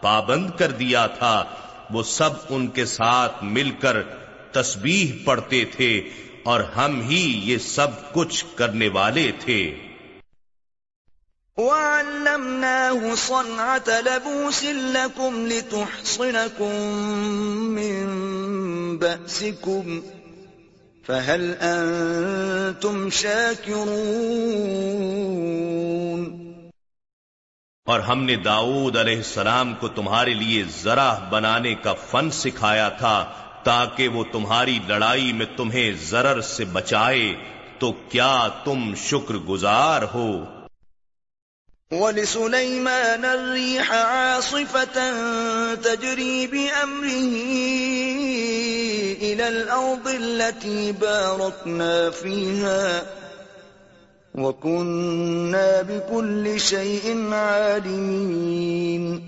[0.02, 1.44] پابند کر دیا تھا۔
[1.90, 3.98] وہ سب ان کے ساتھ مل کر
[4.52, 6.10] تسبیح پڑھتے تھے
[6.44, 9.76] اور ہم ہی یہ سب کچھ کرنے والے تھے۔
[11.58, 16.94] وَعَلَّمْنَاهُ صَنْعَةَ لَبُوسٍ لَكُمْ لِتُحْصِنَكُمْ
[17.56, 18.08] مِنْ
[18.98, 20.00] بَأْسِكُمْ
[21.04, 24.04] فَهَلْ أَنْتُمْ شَاكِرُونَ
[27.88, 33.18] اور ہم نے داؤد علیہ السلام کو تمہارے لیے ذرا بنانے کا فن سکھایا تھا
[33.64, 37.28] تاکہ وہ تمہاری لڑائی میں تمہیں ضرر سے بچائے
[37.80, 40.30] تو کیا تم شکر گزار ہو؟
[41.94, 44.98] وَلِسُلَيْمَانَ الرِّيحَ عَاصِفَةً
[45.76, 47.34] تَجْرِي بِأَمْرِهِ
[49.22, 53.04] إِلَى الْأَرْضِ الَّتِي بَارَكْنَا فِيهَا
[54.36, 59.22] وَكُنَّا بِكُلِّ شَيْءٍ عَالِمِينَ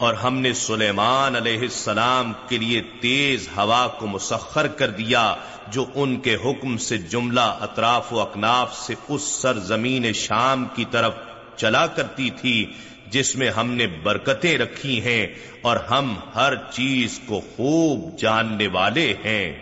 [0.00, 5.24] اور ہم نے سلیمان علیہ السلام کے لیے تیز ہوا کو مسخر کر دیا
[5.68, 11.12] جو ان کے حکم سے جملہ اطراف و اکناف سے اس سرزمین شام کی طرف
[11.60, 12.72] چلا کرتی تھی
[13.06, 15.26] جس میں ہم نے برکتیں رکھی ہیں
[15.62, 19.52] اور ہم ہر چیز کو خوب جاننے والے ہیں۔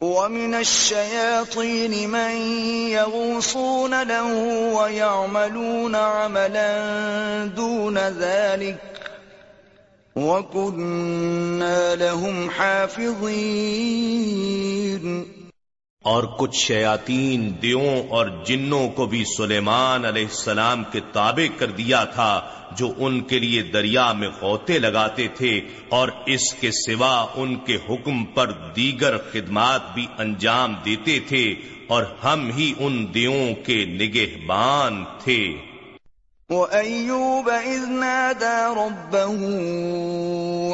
[0.00, 2.56] وَمِنَ الشَّيَاطِينِ مَن
[2.90, 8.98] يَغُوصُونَ لَهُ وَيَعْمَلُونَ عَمَلًا دُونَ ذَلِكَ
[10.18, 15.33] وَكُنَّا لَهُمْ حَافِظِينَ۔
[16.04, 22.04] اور کچھ شیاتین دیوں اور جنوں کو بھی سلیمان علیہ السلام کے تابع کر دیا
[22.04, 22.40] تھا،
[22.76, 27.76] جو ان کے لیے دریا میں غوطے لگاتے تھے اور اس کے سوا ان کے
[27.88, 31.54] حکم پر دیگر خدمات بھی انجام دیتے تھے
[31.86, 35.56] اور ہم ہی ان دیوں کے نگہبان تھے۔
[36.50, 39.40] وَأَيُّوبَ إِذْ نَادَى رَبَّهُ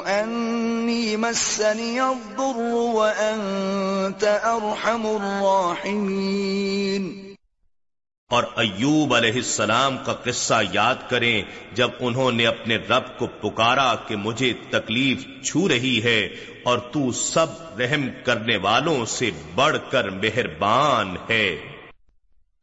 [0.06, 7.30] أَنِّي مَسَّنِيَ الضُّرُّ وَأَنْتَ أَرْحَمُ الرَّاحِمِينَ
[8.30, 11.42] اور ایوب علیہ السلام کا قصہ یاد کریں
[11.72, 16.28] جب انہوں نے اپنے رب کو پکارا کہ مجھے تکلیف چھو رہی ہے
[16.64, 21.69] اور تو سب رحم کرنے والوں سے بڑھ کر مہربان ہے۔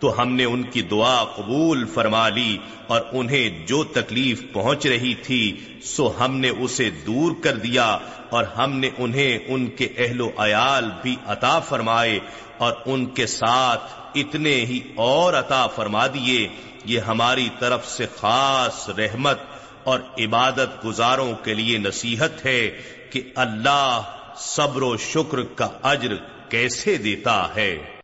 [0.00, 5.14] تو ہم نے ان کی دعا قبول فرما لی اور انہیں جو تکلیف پہنچ رہی
[5.14, 7.98] تھی سو ہم نے اسے دور کر دیا
[8.30, 12.18] اور ہم نے انہیں ان کے اہل و عیال بھی عطا فرمائے
[12.58, 16.48] اور ان کے ساتھ اتنے ہی اور عطا فرما دیے۔
[16.84, 19.38] یہ ہماری طرف سے خاص رحمت
[19.84, 22.70] اور عبادت گزاروں کے لیے نصیحت ہے
[23.10, 24.02] کہ اللہ
[24.36, 26.14] صبر و شکر کا اجر
[26.48, 27.99] کیسے دیتا ہے۔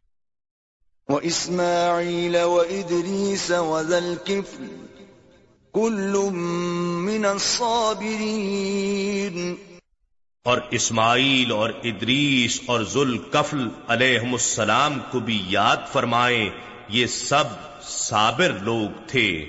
[1.09, 4.65] وَإِسْمَاعِيلَ وَإِدْرِيسَ وَذَا الْكِفْلِ
[5.73, 6.33] كُلٌّ
[7.03, 9.55] مِّنَ الصَّابِرِينَ.
[10.45, 16.51] اور اسماعیل اور ادریس اور ذوالکفل علیہم السلام کو بھی یاد فرمائیں
[16.89, 17.45] یہ سب
[17.83, 19.45] صابر لوگ تھے۔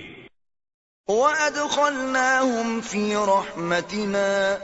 [1.08, 4.58] وَأَدْخَلْنَاهُمْ فِي رَحْمَتِنَا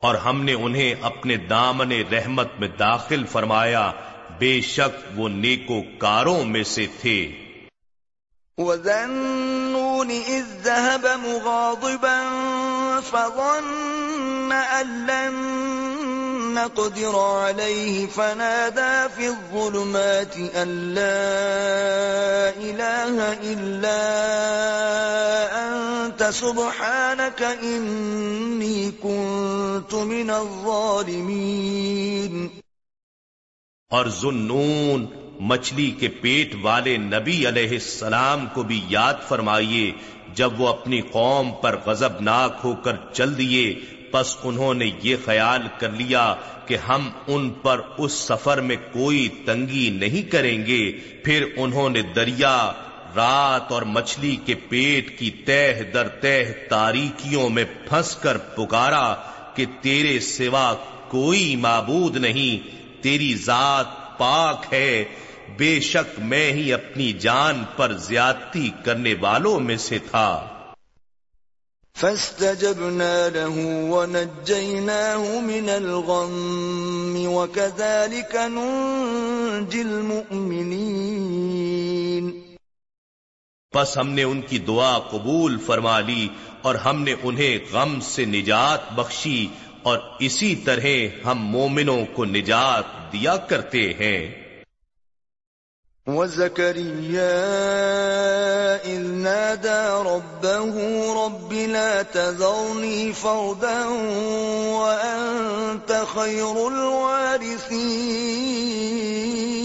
[0.00, 3.92] اور ہم نے انہیں اپنے دامن رحمت میں داخل فرمایا،
[4.38, 7.32] بے شک وہ نیکو کاروں میں سے تھے۔
[8.58, 12.20] وَذَنُّونِ إِذ ذَهَبَ مُغَاضِبًا
[13.10, 15.34] فَظَنَّ أَن لَّن
[16.54, 21.20] نَّقْدِرَ عَلَيْهِ فَنَادَىٰ فِي الظُّلُمَاتِ أَن لَّا
[22.56, 24.02] إِلَٰهَ إِلَّا
[25.52, 25.89] أَنتَ
[26.32, 32.46] سُبْحَانَكَ إِنِّي كُنتُ مِنَ الظَّالِمِينَ.
[33.90, 35.06] اور ذنون
[35.40, 39.92] مچھلی کے پیٹ والے نبی علیہ السلام کو بھی یاد فرمائیے،
[40.34, 45.16] جب وہ اپنی قوم پر غزب ناک ہو کر چل دیے، پس انہوں نے یہ
[45.24, 46.34] خیال کر لیا
[46.66, 50.92] کہ ہم ان پر اس سفر میں کوئی تنگی نہیں کریں گے۔
[51.24, 52.72] پھر انہوں نے دریا
[53.16, 59.14] رات اور مچھلی کے پیٹ کی تہ در تہ تاریکیوں میں پھنس کر پکارا
[59.54, 60.74] کہ تیرے سوا
[61.08, 65.04] کوئی معبود نہیں، تیری ذات پاک ہے۔
[65.56, 70.46] بے شک میں ہی اپنی جان پر زیادتی کرنے والوں میں سے تھا۔
[71.96, 73.50] فاستجبنا له
[73.90, 82.39] ونجيناه من الغم وكذلك ننجي المؤمنين
[83.74, 86.28] پس ہم نے ان کی دعا قبول فرما لی
[86.62, 89.46] اور ہم نے انہیں غم سے نجات بخشی
[89.82, 90.86] اور اسی طرح
[91.24, 94.42] ہم مومنوں کو نجات دیا کرتے ہیں۔
[96.06, 100.76] وَزَكَرِيَّا إِذْ نَادَى رَبَّهُ
[101.26, 103.88] رَبِّ لَا تَذَرْنِي فَرْدًا
[104.80, 109.59] وَأَنْتَ خَيْرُ الْوَارِثِينَ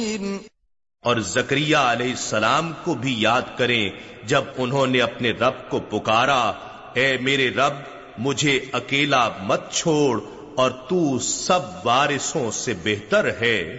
[1.06, 3.90] اور زکریہ علیہ السلام کو بھی یاد کریں
[4.24, 6.52] جب انہوں نے اپنے رب کو پکارا،
[6.94, 7.74] اے میرے رب،
[8.18, 10.22] مجھے اکیلا مت چھوڑ
[10.56, 13.78] اور تو سب وارثوں سے بہتر ہے۔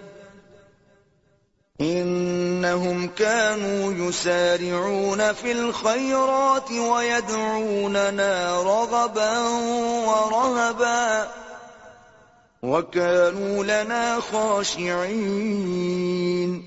[1.83, 9.39] إنهم كانوا يسارعون في الخيرات ويدعوننا رغبا
[10.07, 11.26] ورهبا
[12.62, 16.62] وكانوا لنا خاشعين.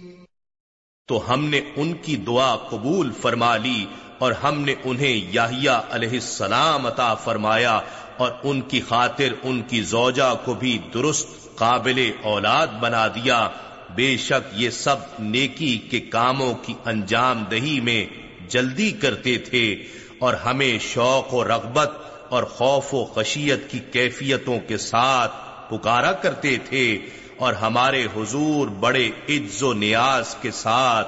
[1.07, 3.85] تو ہم نے ان کی دعا قبول فرما لی
[4.17, 7.79] اور ہم نے انہیں یاہیا علیہ السلام عطا فرمایا
[8.17, 13.49] اور ان کی خاطر ان کی زوجہ کو بھی درست قابل اولاد بنا دیا۔
[13.95, 18.05] بے شک یہ سب نیکی کے کاموں کی انجام دہی میں
[18.47, 19.83] جلدی کرتے تھے
[20.19, 21.91] اور ہمیں شوق و رغبت
[22.29, 25.31] اور خوف و خشیت کی کیفیتوں کے ساتھ
[25.69, 26.99] پکارا کرتے تھے
[27.37, 31.07] اور ہمارے حضور بڑے عز و نیاز کے ساتھ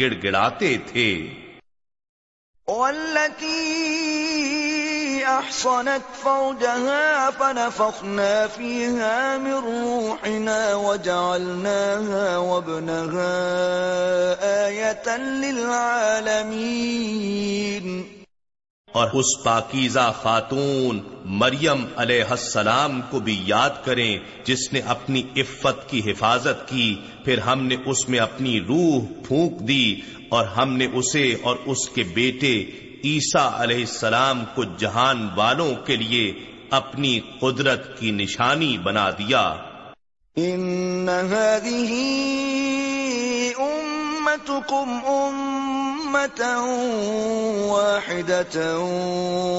[0.00, 1.28] گڑ گڑاتے تھے۔
[5.24, 13.36] أحصنت فرجها فنفخنا فيها من روحنا وجعلناها وابنها
[14.66, 16.84] آية للعالمين.
[18.88, 25.88] اور اس پاکیزہ خاتون مریم علیہ السلام کو بھی یاد کریں جس نے اپنی عفت
[25.90, 26.94] کی حفاظت کی،
[27.24, 31.88] پھر ہم نے اس میں اپنی روح پھونک دی اور ہم نے اسے اور اس
[31.88, 32.54] کے بیٹے
[33.04, 36.34] عیسیٰ علیہ السلام کو جہان والوں کے لیے
[36.70, 39.56] اپنی قدرت کی نشانی بنا دیا۔
[40.36, 41.94] ان هذه
[43.58, 44.98] امتكم
[47.66, 48.82] واحده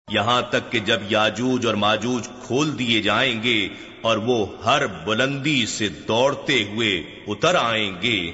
[0.08, 3.68] یہاں تک کہ جب یاجوج اور ماجوج کھول دیے جائیں گے
[4.00, 8.32] اور وہ ہر بلندی سے دوڑتے ہوئے اتر آئیں گے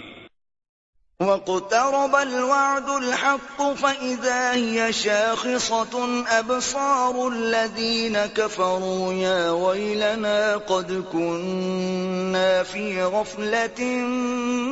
[1.20, 13.84] وَاقْتَرَبَ الْوَعْدُ الْحَقُّ فَإِذَا هِيَ شَاخِصَةٌ أَبْصَارُ الَّذِينَ كَفَرُوا يَا وَيْلَنَا قَدْ كُنَّا فِي غَفْلَةٍ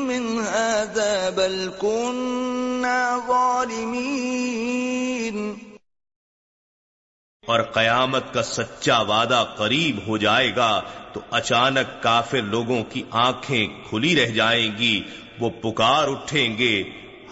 [0.04, 5.54] مِّنْ هَذَا بَلْ كُنَّا ظَالِمِينَ۔
[7.46, 10.82] اور قیامت کا سچا وعدہ قریب ہو جائے گا
[11.12, 15.02] تو اچانک کافر لوگوں کی آنکھیں کھلی رہ جائیں گی۔
[15.40, 16.82] وہ پکار اٹھیں گے،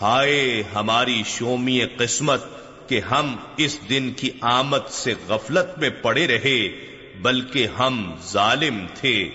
[0.03, 2.41] ہائے ہماری شومی قسمت
[2.89, 6.69] کہ ہم اس دن کی آمد سے غفلت میں پڑے رہے،
[7.23, 9.31] بلکہ ہم ظالم تھے۔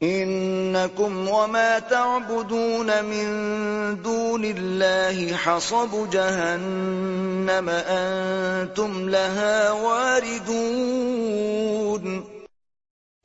[0.00, 12.35] انکم وما تعبدون من دون اللہ حصب جہنم، انتم لها واردون۔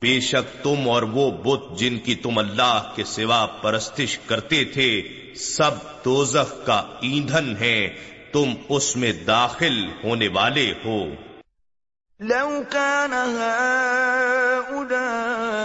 [0.02, 5.02] بے شک تم اور وہ بت جن کی تم اللہ کے سوا پرستش کرتے تھے،
[5.36, 5.70] سب
[6.04, 7.88] دوزخ کا ایندھن ہے
[8.32, 11.04] تم اس میں داخل ہونے والے ہو۔
[12.20, 13.12] لو كان
[14.72, 15.62] هؤلاء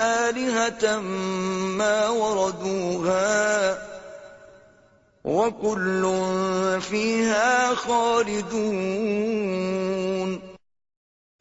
[0.00, 1.00] آلهة
[1.76, 3.74] ما وردوها
[5.24, 6.04] وكل
[6.88, 10.45] فيها خالدون۔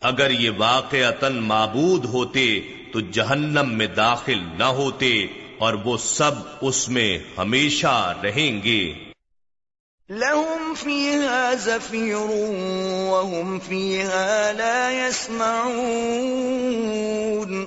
[0.06, 2.60] اگر یہ واقع معبود ہوتے
[2.94, 5.28] تو جہنم میں داخل نہ ہوتے
[5.60, 6.32] اور وہ سب
[6.62, 8.94] اس میں ہمیشہ رہیں گے۔
[10.10, 12.32] لهم فيها زفير
[13.12, 17.66] وهم فيها لا يسمعون۔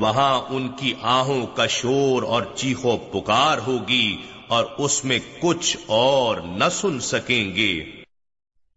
[0.00, 4.16] وہاں ان کی آہوں کا شور اور چیخو پکار ہوگی
[4.48, 7.99] اور اس میں کچھ اور نہ سن سکیں گے۔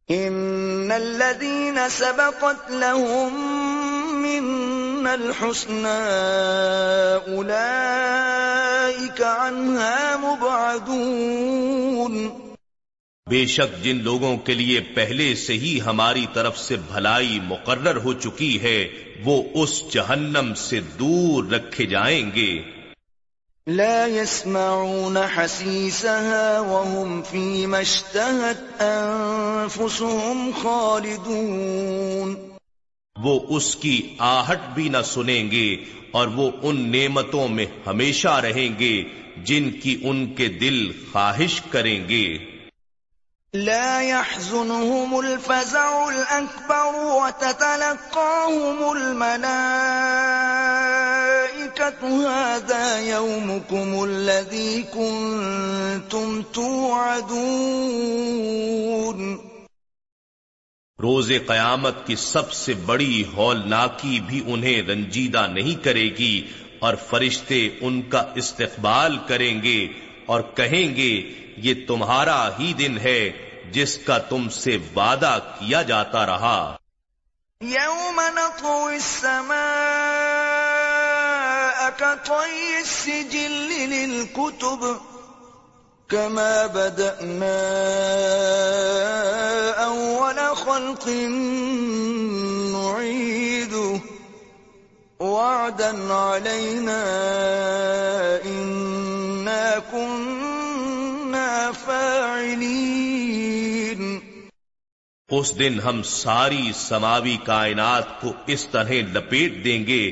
[0.10, 5.88] ان الذين سبقت لهم من الحسنى
[7.28, 12.30] اولئك عنها مبعدون
[13.30, 18.14] بے شک جن لوگوں کے لیے پہلے سے ہی ہماری طرف سے بھلائی مقرر ہو
[18.14, 18.88] چکی ہے،
[19.26, 22.73] وہ اس جہنم سے دور رکھے جائیں گے۔
[23.68, 32.36] لا يسمعون حسيسها وهم فيما اشتهت أنفسهم خالدون.
[33.24, 35.76] وہ اس کی آہٹ بھی نہ سنیں گے
[36.12, 39.04] اور وہ ان نعمتوں میں ہمیشہ رہیں گے
[39.44, 42.38] جن کی ان کے دل خواہش کریں گے۔
[43.54, 51.33] لا يحزنهم الفزع الأكبر وتتلقاهم الملائكة.
[51.82, 59.38] هذا يومكم الذي كنتم توعدون.
[61.02, 66.48] روز قیامت کی سب سے بڑی ہولناکی بھی انہیں رنجیدہ نہیں کرے گی
[66.80, 69.88] اور فرشتے ان کا استقبال کریں گے
[70.26, 73.32] اور کہیں گے یہ تمہارا ہی دن ہے
[73.72, 76.76] جس کا تم سے وعدہ کیا جاتا رہا۔
[77.62, 80.33] یوم نطوی السماء
[82.00, 84.98] كطي السجل للكتب
[86.10, 87.60] كما بدأنا
[89.86, 91.08] أول خلق
[92.74, 94.02] نعيده
[95.20, 97.04] وعدا علينا
[98.46, 103.24] إنا كنا فاعلين.
[105.30, 110.04] اس دن ہم ساری سماوی کائنات کو اس طرح لپیٹ دیں گے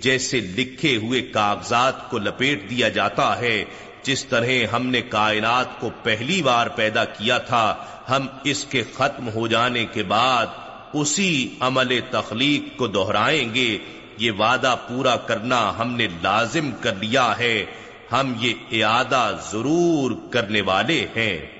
[0.00, 3.64] جیسے لکھے ہوئے کاغذات کو لپیٹ دیا جاتا ہے،
[4.02, 7.74] جس طرح ہم نے کائنات کو پہلی بار پیدا کیا تھا،
[8.08, 10.46] ہم اس کے ختم ہو جانے کے بعد
[10.92, 13.78] اسی عمل تخلیق کو دوہرائیں گے۔
[14.18, 17.64] یہ وعدہ پورا کرنا ہم نے لازم کر لیا ہے۔
[18.12, 21.59] ہم یہ اعادہ ضرور کرنے والے ہیں۔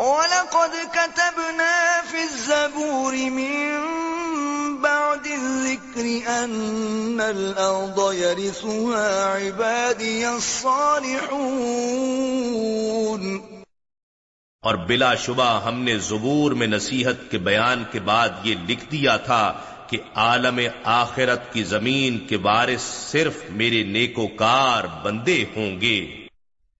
[0.00, 3.78] وَلَقَدْ كَتَبْنَا فِي الزَّبُورِ مِن
[4.82, 11.26] بَعْدِ الذِّكْرِ أَنَّ الْأَرْضَ يَرِثُهَا عِبَادِيَ الصَّالِحُونَ
[14.62, 19.16] اور بلا شبہ ہم نے زبور میں نصیحت کے بیان کے بعد یہ لکھ دیا
[19.16, 19.52] تھا
[19.86, 26.27] کہ عالم آخرت کی زمین کے وارث صرف میرے نیکوکار بندے ہوں گے۔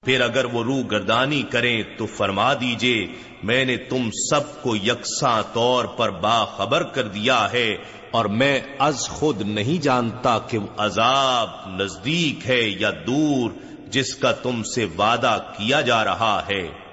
[0.05, 3.07] پھر اگر وہ روح گردانی کریں تو فرما دیجیے،
[3.43, 7.77] میں نے تم سب کو یکساں طور پر باخبر کر دیا ہے
[8.11, 13.51] اور میں از خود نہیں جانتا کہ وہ عذاب نزدیک ہے یا دور
[13.89, 16.84] جس کا تم سے وعدہ کیا جا رہا ہے۔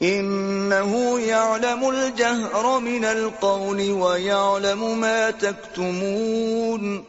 [0.00, 7.02] انه يعلم الجهر من القول ويعلم ما تكتمون.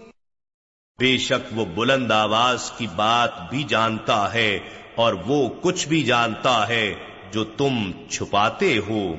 [1.00, 4.60] بے شک وہ بلند آواز کی بات بھی جانتا ہے
[4.96, 6.96] اور وہ کچھ بھی جانتا ہے
[7.32, 9.16] جو تم چھپاتے ہو۔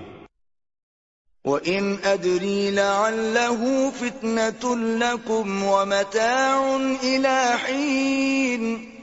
[1.44, 8.97] وَإِنْ أَدْرِي لَعَلَّهُ فِتْنَةٌ لَكُمْ وَمَتَاعٌ إِلَى حِينٍ